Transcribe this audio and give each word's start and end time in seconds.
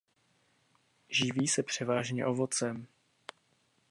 Živí 1.09 1.47
se 1.47 1.63
převážně 1.63 2.25
ovocem. 2.25 2.87